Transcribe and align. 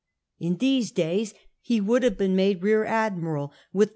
In 0.39 0.57
those 0.57 0.89
days 0.89 1.35
he 1.61 1.79
would 1.79 2.01
have 2.01 2.17
been 2.17 2.35
made 2.35 2.63
roar 2.63 2.85
admiral 2.85 3.53
ami 3.75 3.85
K. 3.85 3.89